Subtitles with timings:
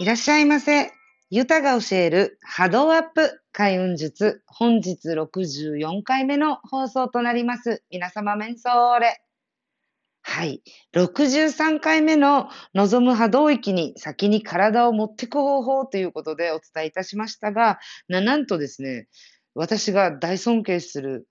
[0.00, 0.92] いらっしゃいませ。
[1.28, 4.44] ゆたが教える波動アップ開運術。
[4.46, 7.82] 本日64回目の放送となります。
[7.90, 9.20] 皆様、メンソーレ。
[10.22, 10.62] はい。
[10.94, 19.08] 63回目の望む波動域に先に体を持っていく方法ということでお伝えいたしましたが、ななんとですね、
[19.56, 21.26] 私が大尊敬する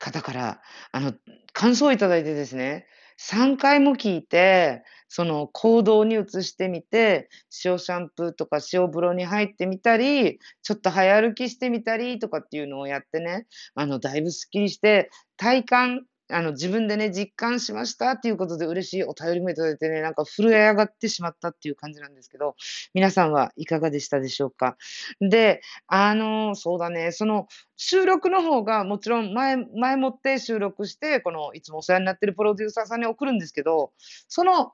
[0.00, 1.12] 方から、あの、
[1.52, 2.88] 感想をいただいてですね、
[3.20, 4.82] 3回も聞いて、
[5.16, 7.28] その行動に移してみて、
[7.64, 13.46] 塩シャンプーとか塩風呂に入ってみたり、ちょっと早歩きしてみたりとかっていうのをやってね、
[13.76, 16.00] あの、だいぶスッキリして、体感
[16.32, 22.56] あの、自分でね、実感しましたっていうことで嬉しいお便りもいただいてね、なんか震え上がってしまったっていう感じなんですけど、
[22.94, 24.76] 皆さんはいかがでしたでしょうか？
[25.20, 27.46] で、あの、そうだね、その
[27.76, 33.92] 収録の方がもちろん前、前もって収録して、このいつもお世話になってるプロデューサーさんに送るんですけど、
[34.28, 34.72] その、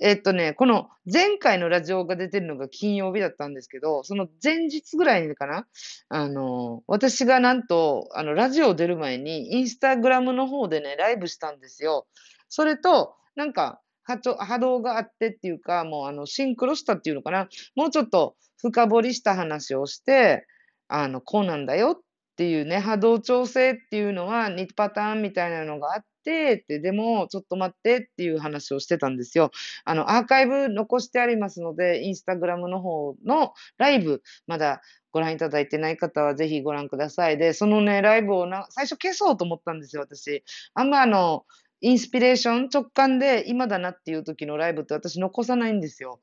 [0.00, 5.66] えっとね、この前回のラジオが出てるのが金曜日だったんですけど、その前日ぐらいかな、
[6.08, 12.06] あの、私がなんと、あの、ラジオ出る前に、インスタグラムの方でね、ライブしたんですよ。
[12.48, 17.48] それと、なんか、波波動があってっていうか、もうあの、シンクロしたっていうのかな。
[17.76, 20.46] もうちょっと深掘りした話をして、
[20.88, 22.00] あの、こうなんだよっ
[22.38, 29.50] っていうね、波動調整っていうのは2パターンみたいなのがあって、って、でも、ちょっと待ってっていう話をしてたんですよ。
[29.84, 37.38] あの、アーカイブ残してありますので、インスタグラムの方のライブ、まだご覧いただいてない方はぜひご覧ください。
[37.38, 40.44] で、そのね、ライブをな最初消そうと思ったんですよ、私。
[40.74, 41.44] あんまあの、
[41.80, 46.20] インスピレーション、直感で今だなっていう時のライブって私残さないんですよ。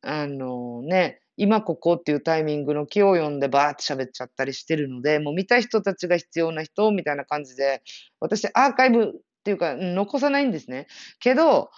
[0.00, 7.82] あのね、今ここっていうタイミングの気を読んでバーって喋っちゃったりしてるので、もう見た人たちが必要な人みたいな感じで、
[8.20, 9.10] 私アーカイブっ
[9.44, 10.86] ていうか、残さないんですね。
[11.20, 11.70] けど、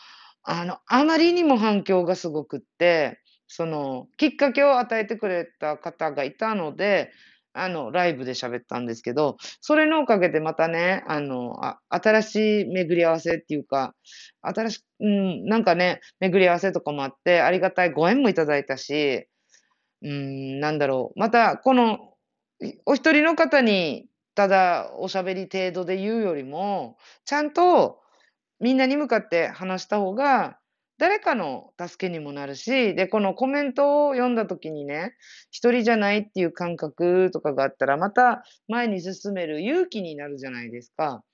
[0.42, 7.10] あの、あまりにも反響がすごくって、その、きっかけを与えてくれた方がいたので、
[7.55, 13.94] あの、ライブで喋ったんですけど、それのおかげでまたね、あの、あ新しい巡り合わせっていうか、
[14.43, 19.28] 新しうん、なんかね、巡り合わせとかもあって、ありがたいご縁もいただいたし、
[20.04, 21.19] うん、なんだろう。
[21.19, 22.15] また、この、
[22.87, 28.00] お一人の方に、ただおしゃべり程度で言うよりも、ちゃんと
[28.60, 30.59] みんなに向かって話した方が、
[30.98, 35.14] 誰かの助けにもなるし、で、このコメントを読んだ時にね、
[35.50, 41.25] 一人じゃないっていう感覚とかがあったら、また前に進める勇気になるじゃないですか。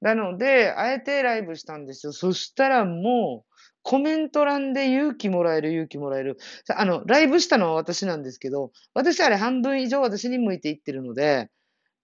[0.00, 2.12] なので、あえてライブしたんですよ。
[2.12, 3.47] そしたらもう、
[3.88, 6.36] コメント欄で勇気もらえる、勇気もらえる。
[6.76, 11.48] あの、ライブしたのは私なんですけど、私あれ半分以上私に向いていってるので、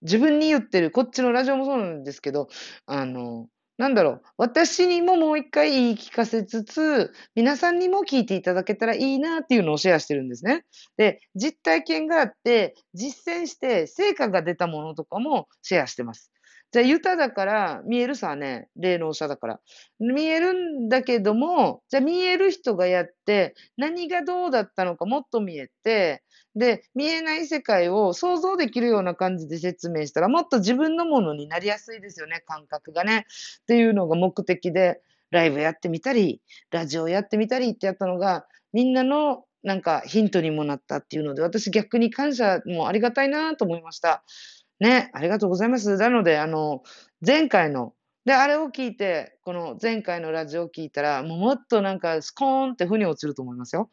[0.01, 2.49] 自分に言ってる、こっちのラジオもそうなんですけど、
[2.87, 10.65] あの、なんだろう、私にももう一回言い聞かせつつ、皆さんにも聞いていただけたらいいなっていうのをシェアしてるんですね。
[10.97, 16.34] で、実体験があって、実践して成果が出たものとかもシェアしてます。
[16.75, 19.61] じゃあ、ユタだから見えるさね、霊能者だから。
[20.01, 26.25] 見えるんだけども、じゃあ見える人がやって、何がどうだったのかもっと見えて、
[26.57, 33.27] で、見えない世界を想像できるような感じで説明したら、もっと自分のものになりやすいですよね、感覚がね。
[33.63, 36.43] っていうのが目的で、ライブやってみたり、
[36.73, 44.25] ラジオやってみたりってやったのが、みんなのなんかヒントにもなったっていうので、私逆に感謝もありがたいなと思いました。
[44.85, 45.97] ね、ありがとうございます。
[45.97, 46.83] なので、あの、
[47.27, 47.95] 前回の、
[48.27, 53.91] で、あれを聞いて、この前回のラジオを聞いたら、もうもっとなんかスコーンって腑に落ちると思いますよ。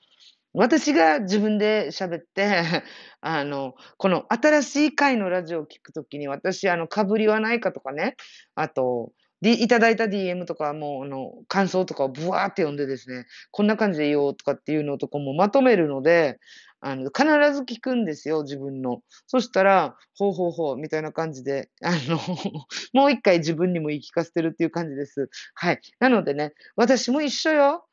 [0.54, 2.84] 私が自分で喋って、
[3.22, 8.18] あの、この新しい回のラジオを聞くときに、私、あの、かぶりはないかとかね、
[8.56, 9.14] あと、
[9.44, 16.38] いただいた DM とかも、あの、感想とかをブワーって読んでですね、こんな感じで言おうとかっていうのとかもまとめるので、
[16.82, 19.02] あの、必ず聞くんですよ、自分の。
[19.28, 22.18] そしたら、ほうほうほう、みたいな感じで、あの、
[22.94, 25.30] もう一回自分にも言い聞かせてるっていう感じです。
[25.54, 25.80] はい。
[26.00, 27.86] なのでね、私も一緒よ。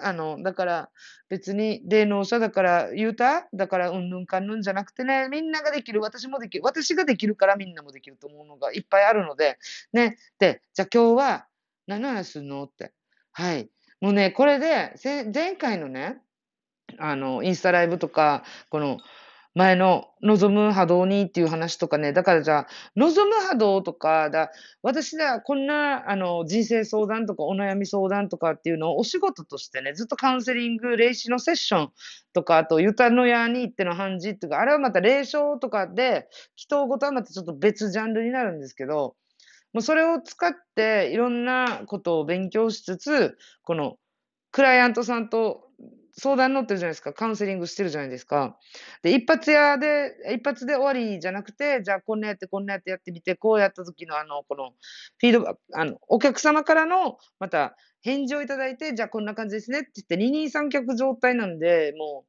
[0.00, 0.90] あの、だから、
[1.28, 3.48] 別に霊能者だから言うた？
[3.52, 9.58] だから、うんぬんかんぬんじゃなくてね、みんなができる、私もできる、私ができるからみんなもできると思うのがいっぱいあるので、
[9.92, 10.16] ね。
[10.38, 11.46] で、じゃあ今日は
[11.88, 12.64] 何の話するの？
[12.64, 12.92] って。
[13.32, 13.68] はい。
[14.00, 16.20] もうね、これで、前回のね、
[16.98, 18.98] あの、インスタライブとか、この、
[19.54, 24.50] 前の望む波動にっていう話とかね、だからじゃあ、望む波動とか、だ
[24.82, 31.92] 私だ、こんな、あの、人生相談とかお悩み相談とかっていうのをお仕事としてね、ずっとカウンセリング、霊視のセッション
[32.32, 39.16] とか、あと、ゆたのやに行っての判事っていうか、あれはまた霊障とかで、祈祷ごとはまたちょっと別ジャンルになるんですけど、
[39.72, 43.96] もうそれを使っていろんなことを勉強しつつ、この、
[44.52, 45.69] クライアントさんと
[46.20, 47.14] 相談乗ってるじゃないですか。
[47.14, 48.58] カウンセリングしてるじゃないですか。
[49.02, 54.72] で、一発屋で、一発で終わりじゃなくて、じゃあこんなやってこんなやってやってみて、こうやった時のあの、この、
[55.18, 62.26] フィードバック、あの、お客様からの、また、返事をいただいて、じゃあこんな感じですねって言って、二人三脚状態なんで、も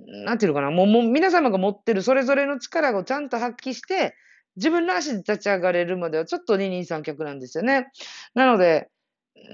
[0.00, 4.14] う、なんていうのかな、もう、もう皆様が持ってるそれぞれの力をちゃんと発揮して、
[4.56, 7.88] 自分の足で立ち上がれるまではちょっと二人三脚なんですよね。
[8.34, 8.88] なので、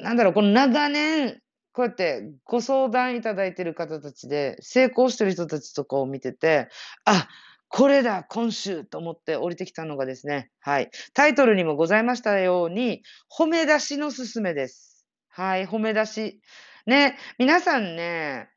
[0.03, 1.41] なんだろう、この長年、
[1.73, 6.69] こうやってご相談いただいてる方たちで、成功してる人たちとかを見てて、
[7.05, 7.29] あ、
[7.69, 10.91] これだ、今週と思って降りてきたのがですね、はい。
[11.15, 15.07] タイトルにもございましたように、褒め出しのすすめです。
[15.29, 16.41] はい、褒め出し。
[16.87, 18.49] ね、皆さんね、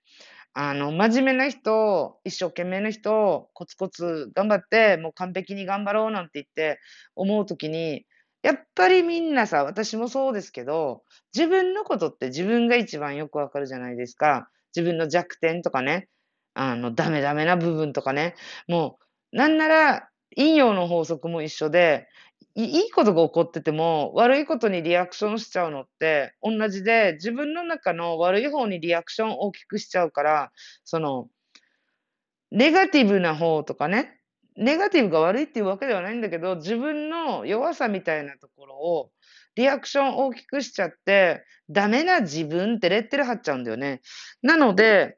[0.55, 6.79] あの、真面目な人、一生懸命な人、コツコツ頑張って、もう完璧に頑張ろうなんて言って
[7.15, 8.05] 思うときに、
[8.43, 11.03] やっぱりみんなさ、私もそうですけど、
[11.33, 14.49] 自分のことって自分が一番よくわかるじゃないですか。
[14.75, 16.09] 自分の弱点とかね、
[16.53, 18.35] あの、ダメダメな部分とかね。
[18.67, 18.99] も
[19.31, 22.07] う、なんなら、陰陽の法則も一緒で、
[22.55, 30.51] いいことが起こってても、悪いことにリアクションしちゃうのって同じで、自分の中の悪い方にリアクションを大きくしちゃうから、
[30.83, 31.29] その、
[32.51, 34.19] ネガティブな方とかね、
[34.57, 39.11] ネガティブが悪いっていうわけではないんだけど、自分の弱さみたいなところを、
[39.55, 44.01] リアクション大きくしちゃって、ダメな自分ってレッテル貼っちゃうんだよね。
[44.41, 45.17] なので、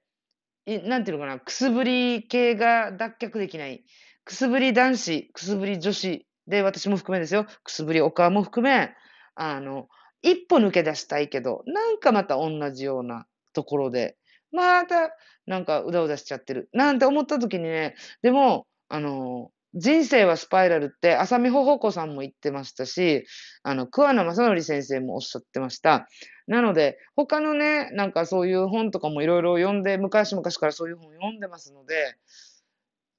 [0.66, 3.84] なんていうのかな、くすぶり系が脱却できない。
[4.24, 7.46] くすぶり男子、くすぶり女子で、私も含めですよ。
[7.64, 8.92] くすぶりお母も含め、
[9.36, 9.88] あの、
[10.22, 14.18] 一歩抜け出したいけど、なんかまた同じようなところで、
[14.52, 15.12] また、
[15.46, 16.70] なんかうだうだしちゃってる。
[16.74, 23.26] なんて思った時にね、でも、あの、人生はスパイラルって、浅見ほほこさんも言ってましたし、
[23.62, 26.08] あの、桑名正則先生もおっしゃってました。
[26.48, 32.16] なので、他のね、なんかそういう本とかもいろいろ読んで、昔々からそういう本読んでますので、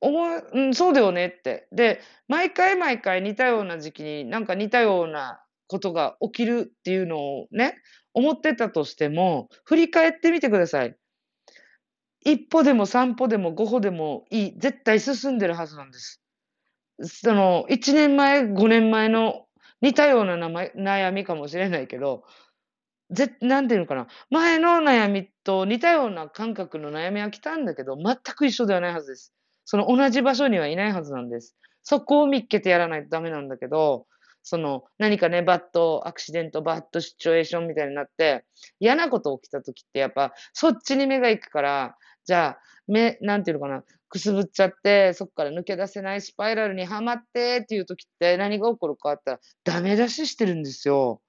[0.00, 1.68] 思う、うん、そうだよねって。
[1.72, 7.76] で、毎回毎回似たような時期になんか似たようなことが起きるっていうのをね、
[8.14, 10.96] 思ってたとしても、振り返ってみてください。
[12.26, 14.58] 一歩でも三歩でも五歩でもいい。
[14.58, 16.20] 絶対進んでるはずなんです。
[17.00, 19.46] その、一年前、五年前の
[19.80, 22.24] 似たような悩みかもしれないけど、
[23.10, 24.08] ぜ、なんていうのかな。
[24.30, 29.32] 前の悩みと似たような感覚の悩みは来たんだけど、全く一緒ではないはずです。
[29.64, 31.56] その同じ場所にはいないはずなんです。
[31.84, 34.06] そこを見っけてやらないとダメなんだけど、
[34.42, 38.44] その何かね、バッドアクシデント、バッドシチュエーションみたいになって、
[38.80, 41.96] 嫌なこと起きた時ってやっぱそっちに目が行くから、
[42.26, 51.22] じゃあ、目、なんていうのかな、くすぶっちゃって、そこから抜け出せないスパイラルにはまってっていう時って何が起こるかあったら、ダメ出ししてるんですよ。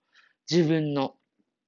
[0.50, 1.16] 自分の。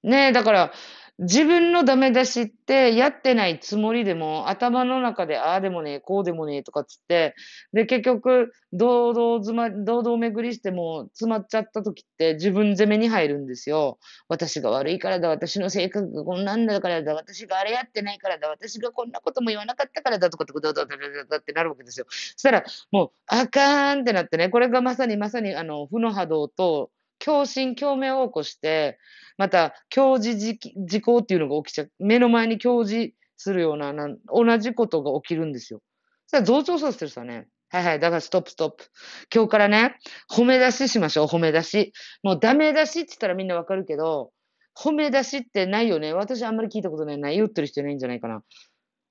[0.04, 0.74] ねえ、だから、
[1.22, 7.36] 自分のダメ出しってやってないつもりでも、頭の中でああでもねえ、こうでもねえとかつって、
[7.74, 14.00] で、結局、堂々ずま、堂々巡りしても詰まっちゃった時って自分責めに入るんですよ。
[14.30, 22.06] 私が悪いからだ、私の性格がこんなんだからだ、私があれやってないからだ、私がこんなことも言わなかったからだとかってことだってなるわけですよ。
[22.10, 26.92] そしたら、もう、あかんってなってね、これがまさにまさに、あの、負の波動と、
[27.24, 28.98] 共振、共鳴を起こして、
[29.38, 31.92] また、共時事項っていうのが起きちゃう。
[32.00, 35.82] 目の前に共時するような、な同じことが起きるんですよ。
[36.28, 37.48] そしたら増長させてるさね。
[37.70, 38.00] はいはい。
[38.00, 38.86] だからストップストップ。
[39.34, 39.96] 今日からね、
[40.30, 41.94] 褒め出ししましょう、褒め出し。
[42.24, 44.32] もうダメ出しって言ったらみんなわかるけど、
[44.76, 46.14] 褒め出しってないよね。
[46.14, 47.30] 私あんまり聞いたことないな。
[47.30, 48.44] 言ってる人いないんじゃないかな。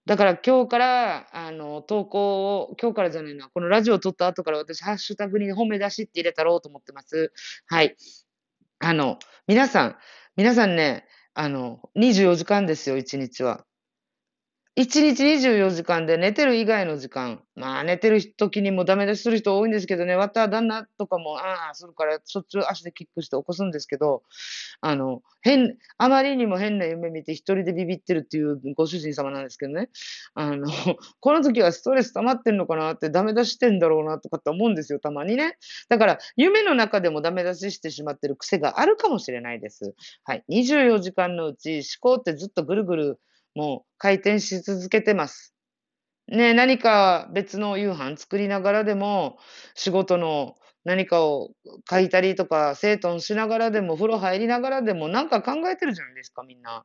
[0.08, 7.30] だから今日から、あの、投稿を、今日からじゃないな、このラジオを撮った後から私、ハッシュタグに褒め出しって入れたろうと思ってます。
[7.66, 7.94] はい。
[8.78, 9.96] あの、皆さん、
[10.34, 13.66] 皆さんね、あの、24時間ですよ、1日は。
[14.78, 17.42] 1日24時間で寝てる以外の時間。
[17.56, 24.22] まあ寝てる時にもダメ出しする人多いんですけどね、わた旦那とかも、ああ、するからしょっちゅう足でキックして起こすんですけど、
[24.80, 29.90] あの、変、あまりにも変な夢見て一人でビビってるっていうご主人様なんですけどね。
[30.34, 30.68] あの、
[31.18, 35.58] この時はストレス溜まってんのかなってダメ出してんだろうなとかって思うんですよ、たまにね。
[35.88, 39.96] だから夢の中でもダメ出ししてしまってる癖があるかもしれないです。
[40.22, 40.44] はい。
[40.48, 43.20] 24時間のうち思考ってずっとぐるぐる
[43.58, 45.52] もう回転し続けてます。
[46.28, 49.36] ね、何か別の夕飯作りながらでも、
[49.74, 51.50] 仕事の何かを
[51.90, 56.84] 書いたりとか、整頓しながらでも、風呂入りながらでも、なんか考えてるじゃないですか、みんな。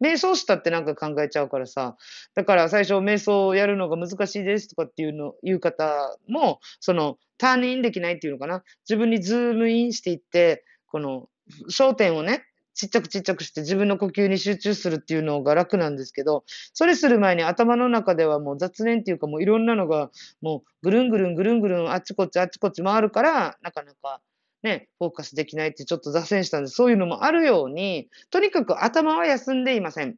[0.00, 1.96] 瞑想したってなんか考えちゃうからさ。
[2.36, 8.62] だから最初瞑想をやるのが難しいですとかっていうの、いう方も、その、ターンインできないっていうのかな。
[8.88, 11.28] 自分にズームインしていって、この、
[11.68, 20.10] 焦点をね、ちっちゃくちっちゃくして自分の呼吸に集中するっていうのが楽なんですけど、それする前に頭の中ではもう雑念っていうかもういろんなのが
[20.40, 24.20] もうぐるんぐるんぐるんぐるんあっちこっちあっちこっち回るから、なかなか
[24.62, 30.16] ね、フォーカスできないってちょっと脱線したんで、そういうのもあるように、とにかく頭は休んでいません。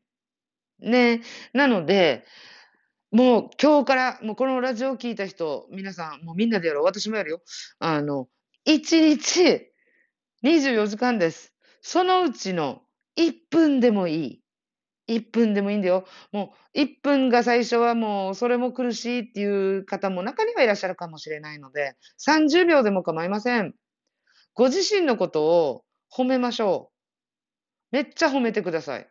[0.81, 1.23] ね。
[1.53, 2.25] なので、
[3.11, 6.85] もう今日から、もうこのラジオを聞いた人、皆さん、もうみんなでやろう。
[6.85, 7.41] 私もやるよ。
[7.79, 8.29] あの、
[8.67, 9.71] 1日
[10.43, 11.54] 24時間です。
[11.87, 12.81] そのうちの
[13.15, 14.41] 1分でもいい。
[15.07, 16.07] 1分でもいいんだよ。
[16.33, 23.75] もう1分が最初はもうそれも苦しいっていう方も中にはいらっしゃるかもしれないので、30秒でも構いません。
[24.55, 26.91] ご自身のことを褒めましょ
[27.93, 27.97] う。
[27.97, 29.07] めっちゃ褒めてください。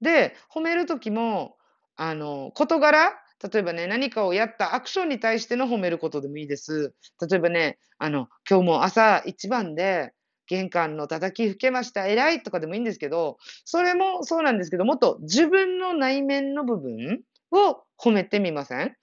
[0.00, 1.56] で、褒めるときも、
[1.96, 3.14] あの、事柄
[3.52, 6.94] 例えばね、何かをやったアクションに対しての褒めることでもいいです。
[7.28, 10.12] 例えばね、あの、今日も朝一番で、
[10.52, 18.94] 玄関の叩き吹けました、偉いとかでもいいんですけど、それもそうなんですけど、もっと自分の内面の部分を褒めてみません？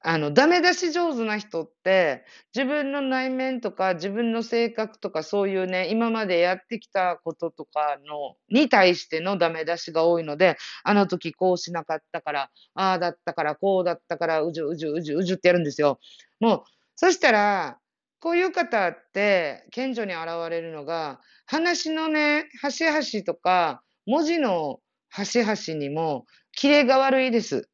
[0.00, 15.98] あの、ダメ出し上手な人って、自分の内面とか、自分の性格とか、そういうね、今までやってきたこととかの、に対してのダメ出しが多いので、あの時こうしなかったから、ああだったから、こうだったから、うじゅうじゅうじゅうじゅってやるんですよ。
[16.38, 16.62] もう、
[16.94, 17.78] そしたら、
[18.20, 27.68] こういう方って、顕著に現れるのが、話のね、端々とか、文字の端々にも、キレが悪いです。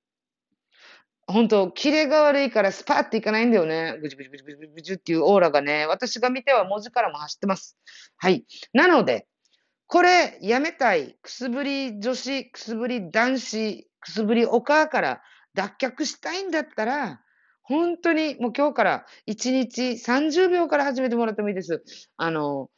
[1.27, 3.99] 本当キレが悪いからスパーっていかないんだよね。
[4.01, 7.79] ぐじゅぐじゅぐじゅぐじゅぐじゅっていうオーラがね、私が見ては文字からも走ってます。
[8.19, 8.45] はい。
[8.75, 9.27] なので、
[9.87, 15.23] これ、やめたい、くすぶり女子、くすぶり男子、くすぶりお母から
[15.55, 17.21] 脱却したいんだったら、
[17.64, 21.83] 本当にもう今日から1日30秒から始めてもらってもいいです。
[22.16, 22.71] あの、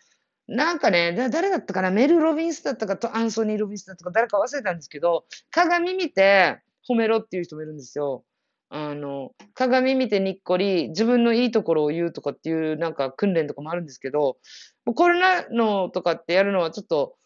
[0.49, 1.91] なんかね、だ誰だったかな？
[1.91, 8.25] メル・ロビンスだったかとアンソニー・ロビンスだったか誰か忘れたんですけど、鏡見て褒めろっていう人もいるんですよ。
[8.69, 14.39] あの、鏡見てにっこり、自分のいいところを言うとかっていうなんか訓練とかもあるんですけど、
[14.95, 17.17] コロナのとかってやるのはちょっと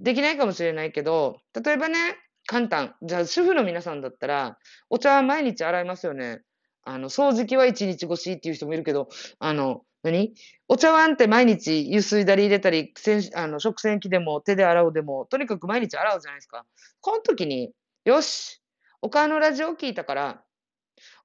[0.00, 1.98] できないかもしれないけど、例えばね、
[2.46, 2.94] 簡単。
[3.02, 4.58] じゃあ主婦の皆さんだったら、
[4.88, 6.42] お茶は毎日洗いますよね。
[6.84, 9.08] あの、掃除機は一日越しっていう人もいるけど、
[9.38, 10.32] あの、何？
[10.68, 12.94] お茶碗って毎日湯水だり入れたり、
[13.34, 16.64] あの食洗機でも手で洗うでも、とにかく毎日洗うじゃないですか。
[17.00, 17.72] この時に、
[18.04, 18.62] よし、
[19.02, 20.42] お母のラジオ聞いたから、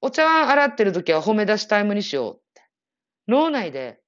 [0.01, 2.62] お茶碗洗ってる時は褒め出しタイムにしようって。
[3.27, 4.00] 脳内で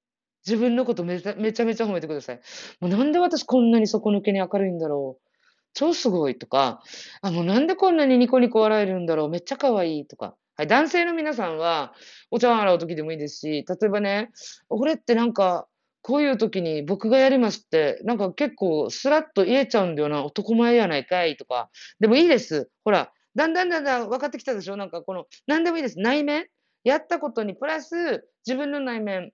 [0.46, 2.40] 自分のことめちゃめちゃめちゃ褒めてください。
[2.80, 5.28] もうなんで私こんなに底抜けに明るいんだろう。
[5.74, 6.82] 超すごいとか、
[7.22, 9.28] あ、もうなんでこんなにニコニコ笑えるんだろう。
[9.28, 10.36] めっちゃ可愛いとか。
[10.58, 11.92] はい、男性の皆さんは、
[12.30, 14.30] お茶碗洗う時でもいいですし、例えばね、
[14.70, 15.68] 俺ってなんか、
[16.00, 21.68] こういう時に僕がやりますって、なんか結構スラッと言えちゃうんだよな、男前やないかいとか。
[22.00, 22.70] でもいいです。
[22.84, 24.76] ほら、だんだんだんだん分かってきたでしょ？
[24.76, 25.98] なんかこの、何でもいいです。
[25.98, 26.46] 内面
[26.84, 29.32] やったことにプラス、自分の内面。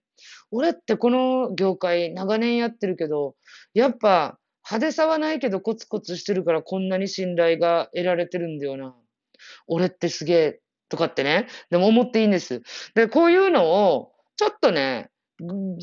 [0.50, 3.36] 俺ってこの業界長年やってるけど、
[3.74, 4.38] やっぱ
[4.68, 8.96] 派手さはないけどコツコツしてるからこんなに信頼が得られてるんだよな。
[9.66, 10.60] 俺ってすげえ
[10.92, 11.48] とかってね。
[11.70, 12.62] でも思っていいんです。
[12.94, 15.08] で、こういうのを、ちょっとね、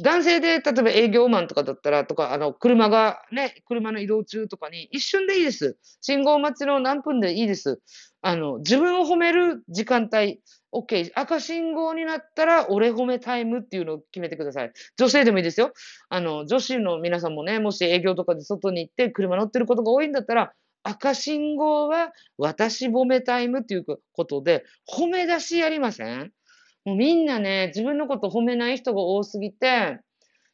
[0.04, 5.78] 男性で、例えば営業マンとかだったら、とか、あの、車がね、車の移動中とかに、一瞬でいいです。
[6.02, 7.82] 信号待ちの何分でいいです。
[8.22, 10.40] あの、自分を褒める時間帯、
[10.72, 11.12] OK。
[11.16, 14.72] 赤信号になったら、俺褒めタイムっていうのを決めてください。
[14.98, 15.74] 女性でもいいですよ。
[16.10, 26.32] あの、女子の皆さんもね、もし営業とかで外に行って車乗ってることが多いんだったら、赤信号は私褒めタイムっていうことで、褒め出しやりません？
[26.86, 30.00] もうみんなね、自分のこと褒めない人が多すぎて、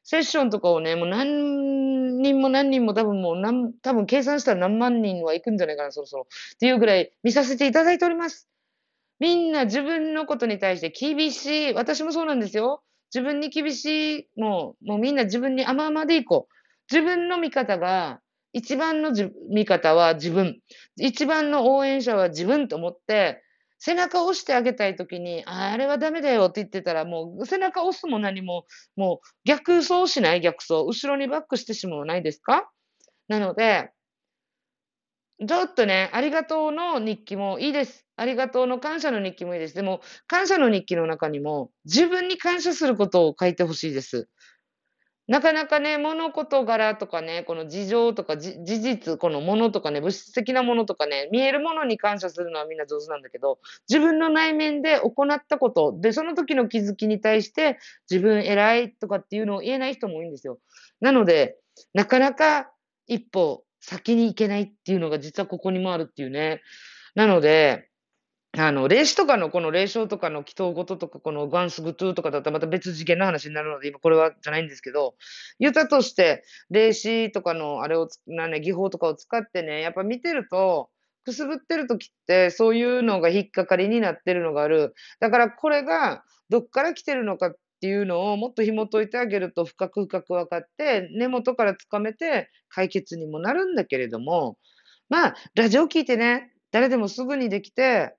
[0.03, 6.27] セッションとかをね、もう何人も何人も多分もう何、多分計算したら何万人は行くんじゃないかな、そろそろ。
[6.55, 8.48] っていうぐらい見させていただいております。
[9.20, 11.74] みんな自分のことに対して厳しい。
[11.74, 12.84] 私もそうなんですよ。
[13.13, 14.27] 自分に厳しい。
[14.36, 16.53] もう、もうみんな自分に甘々でいこう。
[16.94, 18.20] 自分の味方が、
[18.57, 19.12] 一番の
[19.50, 20.62] 味方は自分。
[20.95, 23.43] 一番の応援者は自分と思って、
[23.79, 30.85] 背中を押してあげたいときに、ああれはダメだよって言ってたら、もう背中押すも何も、もう逆走しない逆走。
[30.88, 32.71] 後ろにバックしてしまわないですか？
[33.27, 33.91] なので、
[35.45, 38.05] ちょっとね、ありがとうの日記もいいです。
[38.15, 39.75] ありがとうの感謝の日記もいいです。
[39.75, 44.29] でも、感謝の日記の中にも、自分に感謝することを書いてほしいです。
[45.27, 57.79] なかなかね、物事柄とかね、この事情とか事実、このものとかね、物質的なものとかね、見えるものに感謝するのはみんな上手なんだけど、自分の内面で行ったこと、で、その時の気づきに対して、
[58.10, 60.60] 自分偉いとかっていうのを言えない人も多いんですよ。
[61.01, 61.58] なので、
[61.94, 62.72] なかなか
[63.08, 66.62] 一歩先に行けないっていうのが実はここにもあるっていうね。
[67.15, 67.89] なので、
[68.57, 75.15] あの、霊視とかのこの霊障とかの祈祷事とか、このガンスグトゥーとかだったらまた別次元の話になるので、今これはじゃないんですけど、
[75.59, 80.89] 言ったとして、霊視とかのあれをつ、なね、技法とかを使ってね、やっぱ見てると、
[81.25, 84.93] くすぶってる時って、そういうのが引っかかりになってるのがある。
[85.19, 94.57] だからこれがどっから来てるのかっていうのをもっと紐解いてあげると深く深く分かって、根元からつかめて解決にもなるんだけれども、
[95.09, 98.15] まあ、ラジオ聞いてね、誰でもすぐにできて、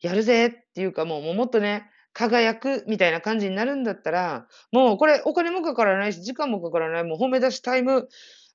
[0.00, 8.08] やるぜっていうかもうもっとね、輝くみたいな感じになるんだったら、もうこれお金もかからないし、時間もかからない、もう褒め出しタイム。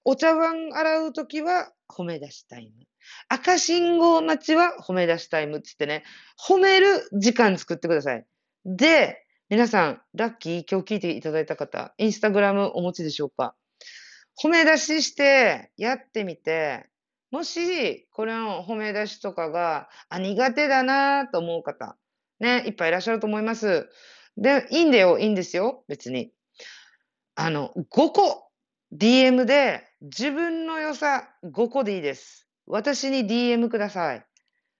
[0.03, 2.85] お茶碗洗うときは褒め出しタイム。
[3.29, 6.03] 赤信号待ちは褒め出しタイムって言ってね、
[6.39, 8.25] 褒める時間作ってください。
[8.65, 13.55] で、皆さん、ラッキー、今日聞いていただいた方、インスタグラムお持ちでしょうか？
[14.41, 16.87] 褒め出ししてやってみて、
[17.35, 21.97] もし、これの褒め出しとかが、あ、苦手だなと思う方、
[22.39, 23.89] ね、いっぱいいらっしゃると思います。
[24.37, 26.31] で、いいんだよ、いいんですよ、別に。
[27.35, 28.47] あの、5個、
[28.93, 32.47] DM で自分の良さ5個でいいです。
[32.67, 34.25] 私に DM ください。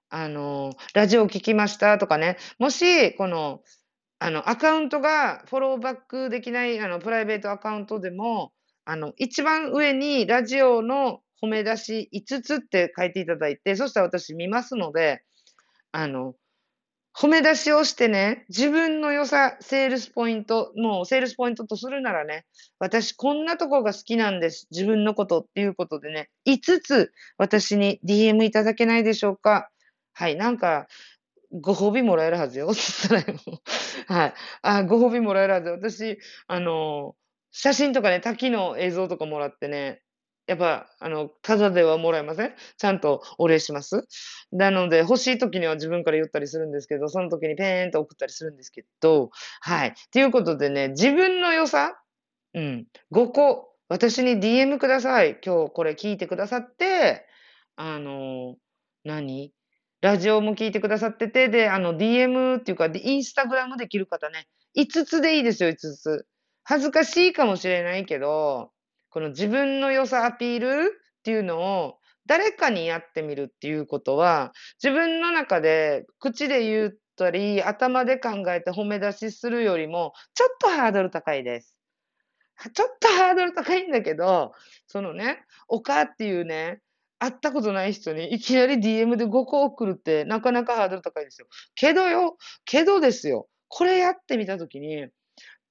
[0.09, 2.37] あの、ラジオ聞きましたとかね。
[2.57, 3.63] もし、この、
[4.19, 8.53] あの、アカウントがフォローバックできない、あの、プライベートアカウントでも、
[8.85, 15.23] あの、一番上にラジオの褒め出し5つって書いていただいて、そしたら私見ますので、
[15.91, 16.35] あの、
[17.17, 22.45] 褒め出しをしてね、自分の良さ、セールスポイント、もうセールスポイントとするならね、
[22.77, 24.67] 私こんなとこが好きなんです。
[24.69, 29.69] 自分のことっていうことでね、5つ私に DM いただけないでしょうか。
[30.11, 30.87] はい、なんか、
[31.51, 32.73] ご褒美もらえるはずよ。
[32.75, 33.23] つったら
[34.07, 34.33] はい。
[34.61, 35.69] あ、ご褒美もらえるはず。
[35.69, 37.15] 私、あの、
[37.51, 40.01] 写真とかね、滝の映像とかもらってね、
[40.47, 42.53] やっぱ、あの、ただではもらえません？
[42.77, 44.07] ちゃんとお礼します？
[44.51, 49.95] なので、欲しい時には自分から言ったりするんですけど、その時にペーンと送ったりするんですけど、はい。
[50.11, 51.99] ということでね、自分の良さ、
[52.53, 55.39] うん、5個、私に DM ください。
[55.45, 57.25] 今日これ聞いてくださって、
[57.75, 58.55] あの、
[59.03, 59.51] 何？
[60.01, 66.27] ラジオも聞いてくださってて、で、あの、DM っていうか、インスタグラムできる方ね、5つでいいですよ、5つ。
[66.63, 68.71] 恥ずかしいかもしれないけど、
[69.15, 74.51] この自分の良さアピールっていうのを誰かにやってみるっていうことは、
[74.83, 81.77] 自分の中で口で言ったり、頭で考えて褒め出しするよりも、ちょっとハードル高いです。
[82.73, 84.51] ちょっとハードル高いんだけど、
[84.85, 86.81] そのね、おかっていうね、
[87.17, 91.47] 会ったことない人にいきなり DM で5個送るってなかなかハードル高いですよ。
[91.75, 93.47] けどよ、けどですよ。
[93.69, 95.07] これやってみたときに、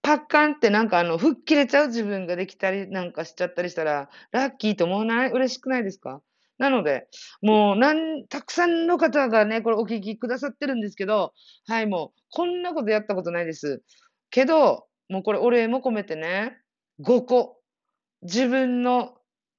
[0.05, 5.31] パッカンってなんかあの、吹っ切れちゃう自分ができたりなんかしちゃったりしたら、ラッキーと思わない？
[5.31, 6.21] 嬉しくないですか？
[6.59, 7.09] なので、
[7.41, 11.33] もう、なん、たくさんの方がね、これお聞きくださってるんですけど、
[11.67, 13.83] はい、もう、こんなことやったことないです。
[14.31, 16.59] けど、もうこれお礼も込めてね、
[17.01, 17.57] 5個。
[18.23, 19.15] 自分の、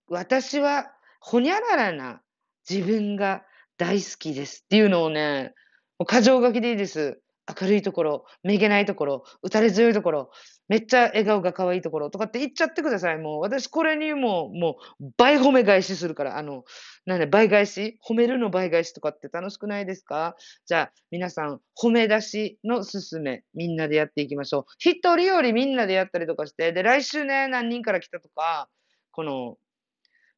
[0.07, 2.21] 私は、ほにゃららな
[2.69, 3.43] 自分が
[3.77, 5.53] 大好きですっていうのをね、
[5.97, 7.19] もう過剰書きでいいです。
[7.61, 10.31] 明るいところ、めげないところ、打たれ強いところ、
[10.67, 13.19] めっちゃ笑顔が可愛いところとかって言っちゃってください。
[13.19, 16.63] もう、私これにもう、もう、倍褒め返しするから、あの、
[17.05, 17.99] なんで、倍返し？
[18.03, 20.35] 褒めるの倍返しとかって楽しくないですか？
[20.65, 24.65] じゃあ、皆さん、褒め出しのすすめ、みんなでやっていきましょう。
[24.79, 28.69] 一人よりみんなでやったりとかして、で、来週ね、何人から来たとか、
[29.11, 29.57] この、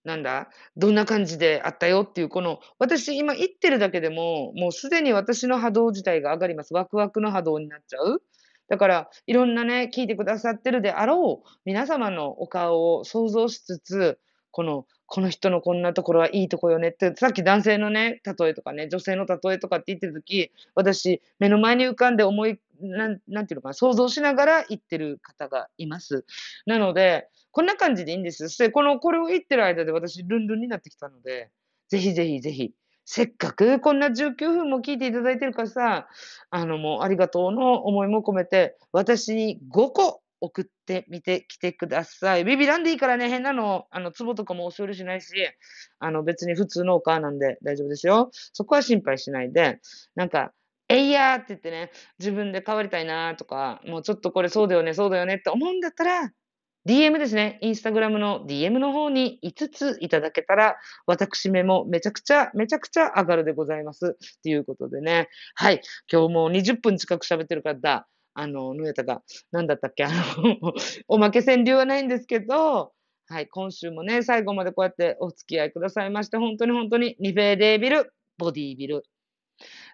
[0.07, 0.49] なんだ？
[0.77, 6.73] どんな感じであったよっていう、この、私今言ってるだけでも、もうすでに私の波動自体が上がります。
[6.73, 8.23] ワクワクの波動になっちゃう。
[8.69, 14.19] だから、いろんなね、聞いてくださってるであろう、皆様のお顔を想像しつつ、
[14.51, 26.25] この、この人のこんなところはいいとこよねって、さっき男性のね、例えとかね、女性の例えとかって言ってるとき、私、目の前に浮かんで思い、なん、なんていうのかな、想像しながら言ってる方がいます。
[26.65, 28.47] なので、こんな感じでいいんです。
[28.47, 31.49] そして、この、これを言ってる間で私、ルンルンになってきたので、
[31.89, 32.71] ぜひぜひぜひ、
[33.05, 36.07] せっかくこんな19分も聞いていただいてるからさ、
[36.49, 42.43] あの、もうありがとうの思いも込めて、私に5個送ってみてきてください。
[42.43, 45.33] ビビらんでいいからね、変なの、あの、壺とかも押し売りしないし、
[45.99, 48.29] あの、別に普通のお母なんで大丈夫ですよ。
[48.53, 49.79] そこは心配しないで、
[50.15, 50.53] なんか、
[50.89, 56.31] えいやーって言ってね、自分で変わりたいなーとか、もうちょっとこれそうだよね、そうだよねって思うんだったら、
[56.87, 57.59] DM ですね。
[57.61, 64.17] インスタグラムの DM の方に5ついただけたら、私めもめちゃくちゃ、めちゃくちゃ上がるでございます。
[64.41, 65.27] ということでね。
[65.55, 65.81] はい。
[66.09, 68.07] 今日もう20分近く喋ってるからだ。
[68.35, 69.21] あの、ぬえたが、
[69.51, 70.05] なんだったっけ？
[70.05, 70.73] あの
[71.09, 72.93] おまけ川柳はないんですけど、
[73.27, 79.03] はい、今週もね、最後までこうやってお付き合いくださいまして、本当に本当に、ニフェーデービル、ボディービル。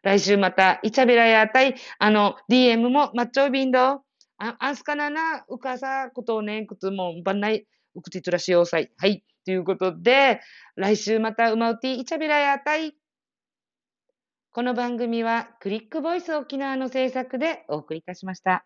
[0.04, 4.04] 来週また、イチャビラやたい、あの、DM も、マッチョビンド、
[4.38, 8.92] あ、アスカナナ、ウカサ、ことをね、くつも、ばんない、ウクティトラシオサイ。
[8.98, 9.24] はい。
[9.46, 10.42] ということで、
[10.76, 12.94] 来週また、ウマウティ、イチャビラやたい。
[14.52, 18.66] この番組は、クリックボイス沖縄の制作でお送りいたしました。